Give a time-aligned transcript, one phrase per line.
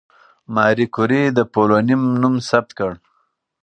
[0.53, 2.91] ماري کوري د پولونیم نوم ثبت کړ.